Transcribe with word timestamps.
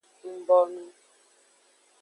Ng 0.29 0.41
bonu. 0.47 0.83